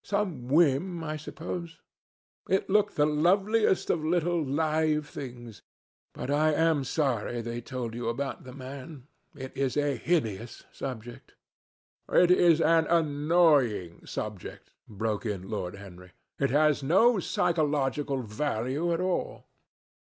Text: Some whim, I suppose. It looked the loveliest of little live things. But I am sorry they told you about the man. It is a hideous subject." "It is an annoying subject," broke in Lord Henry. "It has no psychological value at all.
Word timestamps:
Some 0.03 0.47
whim, 0.47 1.03
I 1.03 1.15
suppose. 1.15 1.77
It 2.49 2.71
looked 2.71 2.95
the 2.95 3.05
loveliest 3.05 3.91
of 3.91 4.03
little 4.03 4.43
live 4.43 5.07
things. 5.07 5.61
But 6.11 6.31
I 6.31 6.53
am 6.53 6.83
sorry 6.83 7.41
they 7.43 7.61
told 7.61 7.93
you 7.93 8.09
about 8.09 8.43
the 8.43 8.51
man. 8.51 9.05
It 9.35 9.55
is 9.55 9.77
a 9.77 9.95
hideous 9.97 10.63
subject." 10.71 11.35
"It 12.11 12.31
is 12.31 12.59
an 12.61 12.87
annoying 12.87 14.03
subject," 14.07 14.71
broke 14.89 15.23
in 15.27 15.47
Lord 15.47 15.75
Henry. 15.75 16.13
"It 16.39 16.49
has 16.49 16.81
no 16.81 17.19
psychological 17.19 18.23
value 18.23 18.91
at 18.93 19.01
all. 19.01 19.45